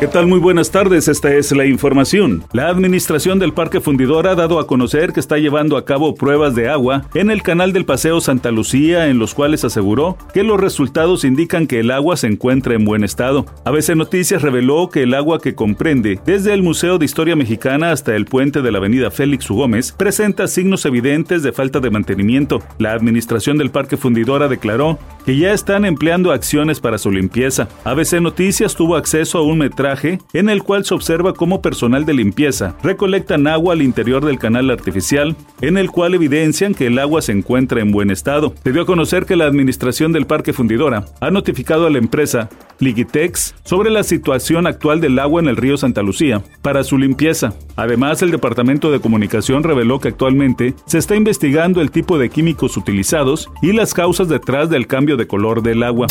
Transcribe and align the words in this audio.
¿Qué 0.00 0.06
tal? 0.06 0.28
Muy 0.28 0.38
buenas 0.38 0.70
tardes, 0.70 1.08
esta 1.08 1.34
es 1.34 1.50
la 1.50 1.66
información. 1.66 2.44
La 2.52 2.68
administración 2.68 3.40
del 3.40 3.52
Parque 3.52 3.80
Fundidor 3.80 4.28
ha 4.28 4.36
dado 4.36 4.60
a 4.60 4.66
conocer 4.68 5.12
que 5.12 5.18
está 5.18 5.38
llevando 5.38 5.76
a 5.76 5.84
cabo 5.84 6.14
pruebas 6.14 6.54
de 6.54 6.68
agua 6.68 7.06
en 7.14 7.32
el 7.32 7.42
canal 7.42 7.72
del 7.72 7.84
Paseo 7.84 8.20
Santa 8.20 8.52
Lucía, 8.52 9.08
en 9.08 9.18
los 9.18 9.34
cuales 9.34 9.64
aseguró 9.64 10.16
que 10.32 10.44
los 10.44 10.60
resultados 10.60 11.24
indican 11.24 11.66
que 11.66 11.80
el 11.80 11.90
agua 11.90 12.16
se 12.16 12.28
encuentra 12.28 12.74
en 12.74 12.84
buen 12.84 13.02
estado. 13.02 13.44
ABC 13.64 13.96
Noticias 13.96 14.40
reveló 14.40 14.88
que 14.88 15.02
el 15.02 15.14
agua 15.14 15.40
que 15.40 15.56
comprende 15.56 16.20
desde 16.24 16.54
el 16.54 16.62
Museo 16.62 16.98
de 16.98 17.04
Historia 17.04 17.34
Mexicana 17.34 17.90
hasta 17.90 18.14
el 18.14 18.24
puente 18.24 18.62
de 18.62 18.70
la 18.70 18.78
avenida 18.78 19.10
Félix 19.10 19.50
U. 19.50 19.56
Gómez 19.56 19.90
presenta 19.90 20.46
signos 20.46 20.86
evidentes 20.86 21.42
de 21.42 21.50
falta 21.50 21.80
de 21.80 21.90
mantenimiento. 21.90 22.62
La 22.78 22.92
administración 22.92 23.58
del 23.58 23.72
Parque 23.72 23.96
Fundidora 23.96 24.46
declaró 24.46 25.00
que 25.28 25.36
ya 25.36 25.52
están 25.52 25.84
empleando 25.84 26.32
acciones 26.32 26.80
para 26.80 26.96
su 26.96 27.10
limpieza. 27.10 27.68
ABC 27.84 28.14
Noticias 28.14 28.74
tuvo 28.74 28.96
acceso 28.96 29.36
a 29.36 29.42
un 29.42 29.58
metraje 29.58 30.20
en 30.32 30.48
el 30.48 30.62
cual 30.62 30.86
se 30.86 30.94
observa 30.94 31.34
cómo 31.34 31.60
personal 31.60 32.06
de 32.06 32.14
limpieza 32.14 32.76
recolectan 32.82 33.46
agua 33.46 33.74
al 33.74 33.82
interior 33.82 34.24
del 34.24 34.38
canal 34.38 34.70
artificial, 34.70 35.36
en 35.60 35.76
el 35.76 35.90
cual 35.90 36.14
evidencian 36.14 36.74
que 36.74 36.86
el 36.86 36.98
agua 36.98 37.20
se 37.20 37.32
encuentra 37.32 37.82
en 37.82 37.92
buen 37.92 38.10
estado. 38.10 38.54
Se 38.64 38.72
dio 38.72 38.80
a 38.80 38.86
conocer 38.86 39.26
que 39.26 39.36
la 39.36 39.44
administración 39.44 40.14
del 40.14 40.26
Parque 40.26 40.54
Fundidora 40.54 41.04
ha 41.20 41.30
notificado 41.30 41.86
a 41.86 41.90
la 41.90 41.98
empresa 41.98 42.48
Ligitex 42.80 43.54
sobre 43.64 43.90
la 43.90 44.02
situación 44.02 44.66
actual 44.66 45.00
del 45.00 45.18
agua 45.18 45.40
en 45.40 45.48
el 45.48 45.56
río 45.56 45.76
Santa 45.76 46.02
Lucía 46.02 46.42
para 46.62 46.84
su 46.84 46.98
limpieza. 46.98 47.54
Además, 47.76 48.22
el 48.22 48.30
Departamento 48.30 48.90
de 48.90 49.00
Comunicación 49.00 49.64
reveló 49.64 50.00
que 50.00 50.08
actualmente 50.08 50.74
se 50.86 50.98
está 50.98 51.16
investigando 51.16 51.80
el 51.80 51.90
tipo 51.90 52.18
de 52.18 52.30
químicos 52.30 52.76
utilizados 52.76 53.50
y 53.62 53.72
las 53.72 53.94
causas 53.94 54.28
detrás 54.28 54.70
del 54.70 54.86
cambio 54.86 55.16
de 55.16 55.26
color 55.26 55.62
del 55.62 55.82
agua. 55.82 56.06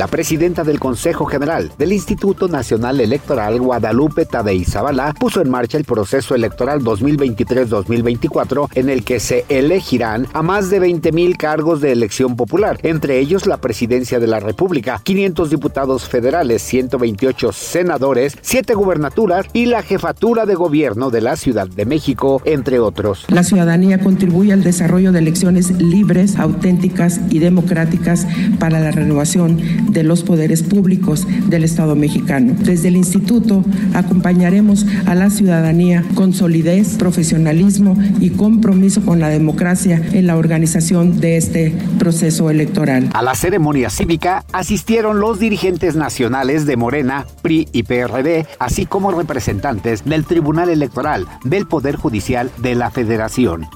La 0.00 0.06
presidenta 0.06 0.64
del 0.64 0.80
Consejo 0.80 1.26
General 1.26 1.70
del 1.76 1.92
Instituto 1.92 2.48
Nacional 2.48 3.02
Electoral, 3.02 3.60
Guadalupe 3.60 4.24
Tadei 4.24 4.64
Zavala, 4.64 5.12
puso 5.12 5.42
en 5.42 5.50
marcha 5.50 5.76
el 5.76 5.84
proceso 5.84 6.34
electoral 6.34 6.80
2023-2024 6.80 8.70
en 8.76 8.88
el 8.88 9.04
que 9.04 9.20
se 9.20 9.44
elegirán 9.50 10.26
a 10.32 10.40
más 10.40 10.70
de 10.70 10.80
20.000 10.80 11.36
cargos 11.36 11.82
de 11.82 11.92
elección 11.92 12.34
popular, 12.34 12.78
entre 12.82 13.18
ellos 13.18 13.46
la 13.46 13.58
presidencia 13.58 14.18
de 14.18 14.26
la 14.26 14.40
República, 14.40 15.02
500 15.04 15.50
diputados 15.50 16.08
federales, 16.08 16.62
128 16.62 17.52
senadores, 17.52 18.38
7 18.40 18.72
gubernaturas 18.72 19.44
y 19.52 19.66
la 19.66 19.82
jefatura 19.82 20.46
de 20.46 20.54
gobierno 20.54 21.10
de 21.10 21.20
la 21.20 21.36
Ciudad 21.36 21.68
de 21.68 21.84
México, 21.84 22.40
entre 22.46 22.78
otros. 22.78 23.26
La 23.28 23.44
ciudadanía 23.44 24.00
contribuye 24.00 24.54
al 24.54 24.62
desarrollo 24.62 25.12
de 25.12 25.18
elecciones 25.18 25.72
libres, 25.72 26.38
auténticas 26.38 27.20
y 27.28 27.38
democráticas 27.38 28.26
para 28.58 28.80
la 28.80 28.92
renovación 28.92 29.89
de 29.92 30.02
los 30.02 30.22
poderes 30.22 30.62
públicos 30.62 31.26
del 31.48 31.64
Estado 31.64 31.96
mexicano. 31.96 32.54
Desde 32.58 32.88
el 32.88 32.96
instituto 32.96 33.64
acompañaremos 33.94 34.86
a 35.06 35.14
la 35.14 35.30
ciudadanía 35.30 36.04
con 36.14 36.32
solidez, 36.32 36.96
profesionalismo 36.96 37.96
y 38.20 38.30
compromiso 38.30 39.02
con 39.02 39.20
la 39.20 39.28
democracia 39.28 40.02
en 40.12 40.26
la 40.26 40.36
organización 40.36 41.20
de 41.20 41.36
este 41.36 41.74
proceso 41.98 42.50
electoral. 42.50 43.10
A 43.12 43.22
la 43.22 43.34
ceremonia 43.34 43.90
cívica 43.90 44.44
asistieron 44.52 45.20
los 45.20 45.38
dirigentes 45.38 45.96
nacionales 45.96 46.66
de 46.66 46.76
Morena, 46.76 47.26
PRI 47.42 47.68
y 47.72 47.82
PRD, 47.82 48.46
así 48.58 48.86
como 48.86 49.10
representantes 49.12 50.04
del 50.04 50.24
Tribunal 50.24 50.68
Electoral 50.68 51.26
del 51.44 51.66
Poder 51.66 51.96
Judicial 51.96 52.50
de 52.58 52.74
la 52.74 52.90
Federación. 52.90 53.66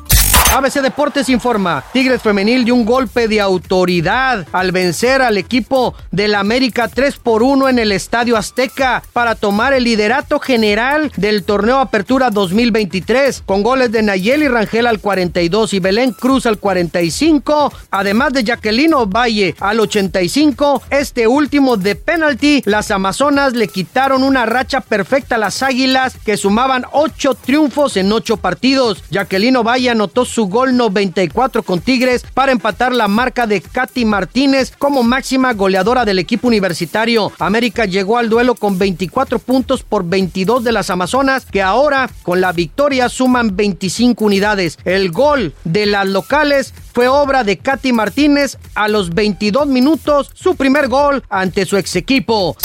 ABC 0.55 0.83
Deportes 0.83 1.29
informa, 1.31 1.83
Tigres 1.93 2.23
Femenil 2.23 2.65
dio 2.65 2.77
un 2.77 2.85
golpe 2.85 3.27
de 3.27 3.41
autoridad 3.41 4.47
al 4.53 4.71
vencer 4.71 5.21
al 5.21 5.37
equipo 5.37 5.97
del 6.13 6.37
América 6.37 6.87
3 6.87 7.17
por 7.17 7.43
1 7.43 7.71
en 7.71 7.81
el 7.81 7.91
Estadio 7.91 8.37
Azteca 8.37 9.03
para 9.13 9.35
tomar 9.35 9.73
el 9.73 9.83
liderato 9.83 10.39
general 10.39 11.11
del 11.17 11.43
torneo 11.43 11.81
Apertura 11.81 12.31
2023 12.31 13.43
con 13.45 13.65
goles 13.65 13.91
de 13.91 14.05
Nayeli 14.05 14.47
Rangel 14.47 14.87
al 14.87 15.01
42 15.01 15.75
y 15.75 15.81
Belén 15.81 16.13
Cruz 16.13 16.47
al 16.47 16.59
45, 16.59 17.73
además 17.91 18.33
de 18.33 18.45
Jacqueline 18.45 18.95
Valle 19.09 19.57
al 19.59 19.81
85, 19.81 20.83
este 20.91 21.27
último 21.27 21.77
de 21.77 21.97
penalti, 21.97 22.63
las 22.65 22.93
Amazonas 22.93 23.55
le 23.55 23.67
quitaron 23.67 24.23
una 24.23 24.47
racha 24.47 24.81
perfecta 24.81 25.35
a 25.35 25.39
las 25.39 25.65
Águilas 25.65 26.17
que 26.25 26.37
sumaban 26.37 26.85
8 26.93 27.35
triunfos 27.45 27.97
en 27.97 28.13
8 28.13 28.37
partidos. 28.37 29.03
Jacqueline 29.11 29.61
Valle 29.61 29.91
anotó 29.91 30.25
su 30.25 30.44
gol 30.47 30.77
94 30.77 31.63
con 31.63 31.81
Tigres 31.81 32.25
para 32.35 32.53
empatar 32.53 32.93
la 32.93 33.09
marca 33.09 33.47
de 33.47 33.61
Katy 33.61 34.05
Martínez 34.05 34.73
como 34.79 35.03
máxima 35.03 35.53
goleadora 35.53 36.05
del 36.05 36.19
equipo 36.19 36.49
universitario. 36.49 37.33
América 37.39 37.85
llegó 37.85 38.19
al 38.19 38.29
duelo 38.29 38.55
con 38.55 38.79
24 38.79 39.39
puntos 39.39 39.83
por 39.83 40.05
22 40.05 40.65
de 40.65 40.73
las 40.73 40.91
Amazonas, 40.91 41.47
que 41.47 41.63
ahora 41.63 42.11
con 42.23 42.41
la 42.41 42.53
victoria 42.53 43.09
suman 43.09 43.57
25 43.57 44.25
unidades. 44.25 44.79
El 44.85 45.11
gol 45.11 45.55
de 45.65 45.87
las 45.87 46.07
locales 46.07 46.75
fue 46.93 47.09
obra 47.09 47.45
de 47.45 47.59
Katy 47.59 47.93
Martínez 47.93 48.59
a 48.75 48.89
los 48.89 49.11
22 49.11 49.67
minutos, 49.67 50.31
su 50.35 50.57
primer 50.57 50.89
gol 50.89 51.23
ante 51.29 51.67
su 51.67 51.77
ex 51.77 51.97
equipo. 51.97 52.57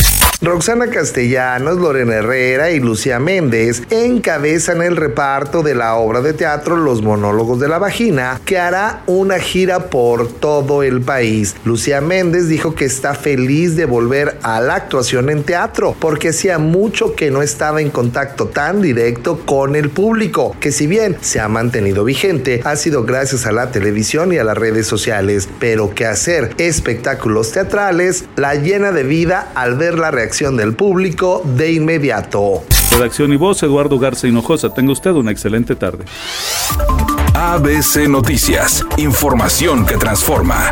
Roxana 0.42 0.88
Castellanos, 0.88 1.80
Lorena 1.80 2.16
Herrera 2.16 2.72
y 2.72 2.80
Lucía 2.80 3.20
Méndez 3.20 3.84
encabezan 3.90 4.82
el 4.82 4.96
reparto 4.96 5.64
de 5.64 5.76
la 5.76 5.96
obra 5.96 6.22
de 6.22 6.32
teatro 6.32 6.78
Los 6.78 7.02
Monólogos 7.02 7.60
de 7.60 7.68
la 7.68 7.78
Vagina, 7.78 8.40
que 8.46 8.58
hará 8.58 9.04
una 9.06 9.38
gira 9.40 9.90
por 9.90 10.32
todo 10.32 10.82
el 10.82 11.02
país. 11.02 11.58
Lucía 11.66 12.00
Méndez 12.00 12.48
dijo 12.48 12.74
que 12.74 12.86
está 12.86 13.16
feliz 13.16 13.76
de 13.76 13.84
volver 13.84 14.38
a 14.42 14.62
la 14.62 14.76
actuación 14.76 15.30
en 15.30 15.44
teatro, 15.44 15.94
porque 16.00 16.30
hacía 16.30 16.58
mucho 16.58 17.16
que 17.16 17.32
no 17.32 17.42
estaba 17.42 17.82
en 17.82 17.90
contacto 17.90 18.48
tan 18.48 18.82
directo 18.82 19.42
con 19.46 19.76
el 19.76 19.90
público, 19.90 20.56
que 20.62 20.72
si 20.72 20.88
bien 20.88 21.18
se 21.20 21.42
ha 21.42 21.50
mantenido 21.50 22.06
vigente, 22.06 22.62
ha 22.64 22.78
sido 22.78 23.04
gracias 23.04 23.46
a 23.46 23.52
la 23.52 23.72
televisión 23.72 24.32
y 24.32 24.38
a 24.38 24.46
las 24.46 24.58
redes 24.58 24.88
sociales, 24.88 25.50
pero 25.60 25.94
que 25.94 26.06
hacer 26.06 26.52
espectáculos 26.60 27.52
teatrales 27.52 28.24
la 28.38 28.56
llena 28.56 28.94
de 28.94 29.04
vida 29.04 29.52
al 29.54 29.76
ver 29.76 30.00
la 30.00 30.12
reacción 30.30 30.58
del 30.58 30.76
público 30.76 31.42
de 31.44 31.72
inmediato. 31.72 32.64
Redacción 32.92 33.34
y 33.34 33.36
voz, 33.36 33.64
Eduardo 33.64 33.98
Garza 33.98 34.28
Hinojosa. 34.28 34.72
Tenga 34.72 34.92
usted 34.92 35.10
una 35.10 35.32
excelente 35.32 35.76
tarde. 35.76 36.06
ABC 37.34 38.08
Noticias, 38.08 38.86
información 38.98 39.88
que 39.88 39.98
transforma. 39.98 40.72